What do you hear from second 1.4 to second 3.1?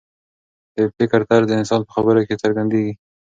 د انسان په خبرو کې څرګندېږي.